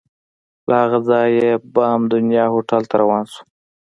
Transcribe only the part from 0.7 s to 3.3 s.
هغه ځایه بام دنیا هوټل ته روان